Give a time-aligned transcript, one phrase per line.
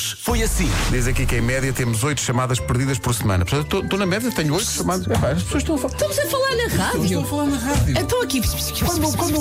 [0.00, 0.70] Hoje foi assim.
[0.90, 3.44] Diz aqui que em média temos 8 chamadas perdidas por semana.
[3.44, 5.06] Portanto, estou na média, tenho 8 chamadas.
[5.06, 5.92] Epá, as pessoas estão a falar.
[5.92, 7.04] Estamos a falar na rádio.
[7.04, 7.98] Estão a falar na rádio.
[7.98, 8.40] Então aqui.
[8.40, 9.36] Quando, quando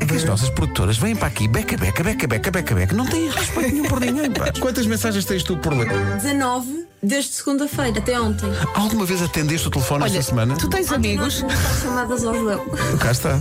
[0.00, 3.06] é que as nossas produtoras vêm para aqui, beca, beca, beca, beca, beca, beca, não
[3.06, 4.28] têm respeito nenhum por ninguém.
[4.32, 4.52] Pá.
[4.58, 5.88] Quantas mensagens tens tu por ler?
[6.16, 8.48] 19 desde segunda-feira até ontem.
[8.74, 10.56] Alguma vez atendeste o telefone Olha, esta semana?
[10.56, 11.44] tu tens amigos?
[11.82, 12.64] Chamadas ao João.
[13.00, 13.40] Cá está.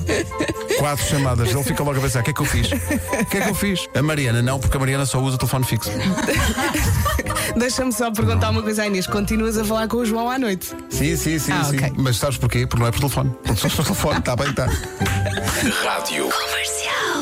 [0.80, 1.50] Quatro chamadas.
[1.50, 2.67] Ele fica logo a pensar: o que é que eu fiz?
[2.72, 3.88] O que é que eu fiz?
[3.95, 5.91] A Mariana não, porque a Mariana só usa telefone fixo.
[7.55, 9.05] Deixa-me só perguntar uma coisa à Inês.
[9.08, 10.73] Continuas a falar com o João à noite?
[10.89, 11.78] Sim, sim, sim, Ah, sim.
[11.78, 11.94] ok.
[11.98, 12.66] Mas sabes porquê?
[12.66, 13.30] Porque não é por telefone.
[13.44, 14.66] Porque fosse por telefone, está bem, está.
[15.84, 16.30] Rádio.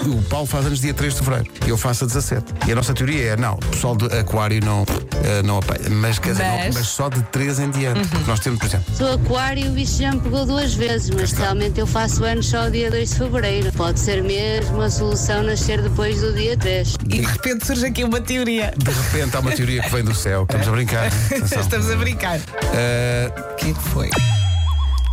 [0.06, 2.54] O Paulo faz anos dia 3 de fevereiro eu faço a 17.
[2.68, 4.86] E a nossa teoria é: não, o pessoal de Aquário não,
[5.24, 5.90] eh, não apanha.
[5.90, 8.08] Mas, quer dizer, Mas- não- mas só de 3 em diante.
[8.08, 11.32] Porque nós temos, por exemplo, Sou aquário e isso já me pegou duas vezes, mas
[11.32, 13.72] realmente eu faço anos só ao dia 2 de fevereiro.
[13.74, 16.96] Pode ser mesmo a solução nascer depois do dia 3.
[17.06, 18.74] E de repente surge aqui uma teoria.
[18.78, 20.44] de repente há uma teoria que vem do céu.
[20.44, 21.06] Estamos a brincar.
[21.28, 21.60] Atenção.
[21.62, 22.40] Estamos a brincar.
[22.74, 24.10] Eh, O que é que foi?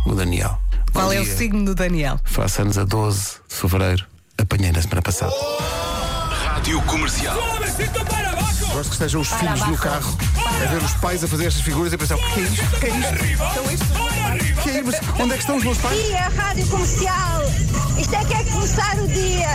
[0.05, 0.57] o Daniel.
[0.93, 1.35] Qual é o dia.
[1.35, 2.19] signo do Daniel?
[2.23, 4.05] Faço anos a 12 de fevereiro.
[4.37, 5.33] Apanhei na semana passada.
[6.67, 7.37] Rádio Comercial.
[8.73, 10.17] Gosto que estejam os filhos no carro
[10.61, 12.61] a ver os pais a fazer estas figuras e a pensar: o que é isto?
[12.61, 14.63] O que é isto?
[14.63, 14.85] Que é isto?
[14.85, 15.97] Mas onde é que estão os meus pais?
[15.97, 17.41] dia, Rádio Comercial.
[17.97, 19.47] Isto é que é começar o dia.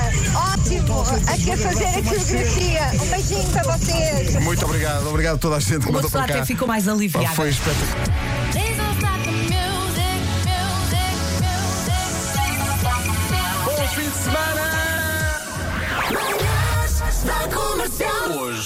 [0.54, 1.02] Ótimo.
[1.30, 2.90] Aqui a fazer a coreografia.
[2.94, 4.34] Um beijinho para vocês.
[4.42, 6.34] Muito obrigado, obrigado a toda a gente que mandou para cá.
[6.36, 7.36] até ficou mais aliviada.
[7.36, 8.06] Foi espetacular.
[13.66, 14.81] Bom fim de semana!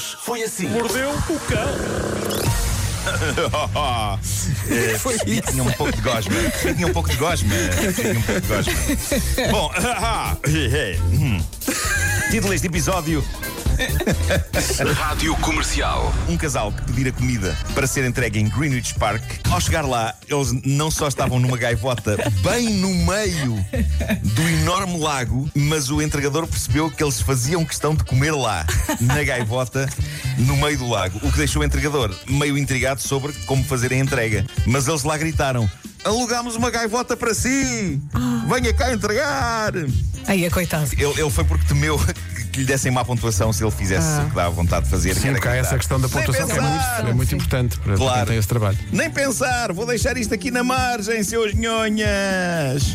[0.07, 0.69] Hoje foi assim.
[0.69, 1.67] Mordeu o cão.
[4.99, 5.43] Foi E isso.
[5.53, 6.35] tinha um pouco de gosma.
[6.35, 7.55] E Tinha um pouco de gosma.
[7.95, 8.73] Tinha um pouco de gosma.
[9.51, 9.71] Bom,
[11.13, 11.41] hum.
[12.31, 13.25] título deste episódio:
[14.95, 16.13] Rádio Comercial.
[16.29, 19.23] Um casal que pedira comida para ser entregue em Greenwich Park.
[19.51, 23.55] Ao chegar lá, eles não só estavam numa gaivota bem no meio
[24.23, 28.67] do enorme lago, mas o entregador percebeu que eles faziam questão de comer lá,
[29.01, 29.89] na gaivota,
[30.39, 31.19] no meio do lago.
[31.23, 34.47] O que deixou o entregador meio intrigado sobre como fazer a entrega.
[34.67, 35.71] Mas eles lá gritaram:
[36.05, 38.01] Alugámos uma gaivota para si!
[38.49, 39.73] Venha cá entregar!
[40.27, 40.91] Aí é coitado.
[40.93, 42.01] Ele, ele foi porque temeu
[42.57, 45.15] que lhe dessem má pontuação se ele fizesse o que dá vontade de fazer.
[45.15, 45.55] Sim, gritar.
[45.57, 48.27] essa questão da pontuação que é muito, é muito importante para quem Claro.
[48.27, 48.79] tem esse trabalho.
[48.91, 52.95] Nem pensar, vou deixar isto aqui na margem, seus nhonhas.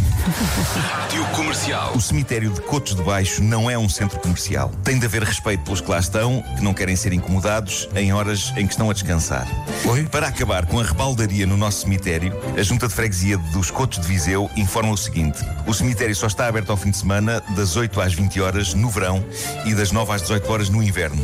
[0.75, 1.93] Rádio Comercial.
[1.95, 4.71] O cemitério de Cotos de Baixo não é um centro comercial.
[4.83, 8.51] Tem de haver respeito pelos que lá estão, que não querem ser incomodados em horas
[8.57, 9.47] em que estão a descansar.
[9.85, 10.05] Oi?
[10.05, 14.07] Para acabar com a rebaldaria no nosso cemitério, a Junta de Freguesia dos Cotos de
[14.07, 18.01] Viseu informa o seguinte: o cemitério só está aberto ao fim de semana, das 8
[18.01, 19.23] às 20 horas no verão
[19.65, 21.23] e das 9 às 18 horas no inverno.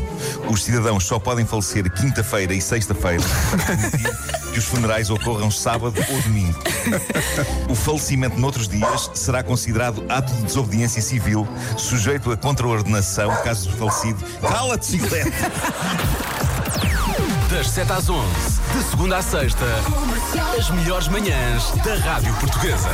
[0.50, 3.24] Os cidadãos só podem falecer quinta-feira e sexta-feira
[4.54, 6.58] que os funerais ocorram sábado ou domingo.
[7.70, 14.24] O falecimento noutros dias será considerado ato de desobediência civil, sujeito a contraordenação caso falecido.
[14.42, 15.32] Cala-te, chiclete!
[17.50, 18.26] Das 7 às 11,
[18.74, 19.66] de segunda à sexta,
[20.58, 22.90] as melhores manhãs da Rádio Portuguesa.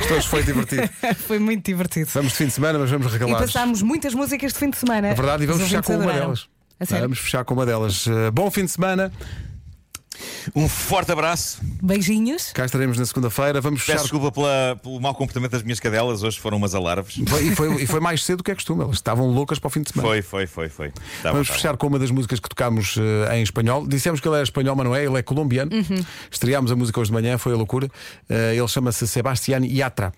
[0.00, 0.88] Isto hoje foi divertido.
[1.26, 2.08] Foi muito divertido.
[2.14, 3.38] Vamos de fim de semana, mas vamos E regalar.
[3.40, 5.08] passámos muitas músicas de fim de semana.
[5.08, 6.24] É verdade, e vamos Os fechar com uma adoraram.
[6.26, 6.48] delas.
[6.80, 7.02] A sério?
[7.04, 8.06] Vamos fechar com uma delas.
[8.06, 9.12] Uh, bom fim de semana.
[10.54, 11.58] Um forte abraço.
[11.82, 12.52] Beijinhos.
[12.52, 13.60] Cá estaremos na segunda-feira.
[13.60, 14.02] Vamos Peço fechar.
[14.02, 17.16] desculpa pela- pelo mau comportamento das minhas cadelas, hoje foram umas alarves.
[17.18, 18.82] E foi, e foi mais cedo do que é costume.
[18.82, 20.08] Elas estavam loucas para o fim de semana.
[20.08, 20.88] Foi, foi, foi, foi.
[21.22, 23.86] Tá Vamos bom, tá fechar com uma das músicas que tocámos eh, em espanhol.
[23.86, 25.70] Dissemos que ele é espanhol, mas não é, ele é colombiano.
[25.74, 26.04] Uhum.
[26.30, 27.88] Estreámos a música hoje de manhã, foi a loucura.
[28.28, 30.12] Eh, ele chama-se Sebastián Yatra.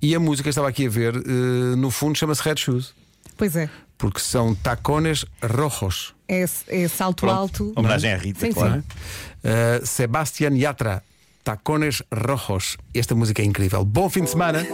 [0.00, 2.94] E a música, estava aqui a ver, eh, no fundo chama-se Red Shoes,
[3.36, 3.68] Pois é.
[3.98, 6.14] Porque são tacones rojos.
[6.28, 7.36] É, é salto Pronto.
[7.36, 7.72] alto.
[7.76, 8.82] Homenagem à Rita, Sim, claro.
[8.82, 9.86] sim.
[9.86, 11.02] Sebastián Yatra,
[11.44, 12.76] tacones rojos.
[12.94, 13.84] Esta música é incrível.
[13.84, 14.64] Bom fim de semana.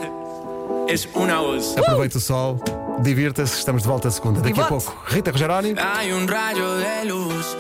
[0.89, 1.77] es una voz.
[1.79, 2.61] Aproveite o sol,
[3.03, 3.59] divirta-se.
[3.59, 4.41] Estamos de volta a segunda.
[4.41, 5.75] Daqui a pouco, Rita Rogeroni.
[5.79, 7.57] Hay un rayo de luz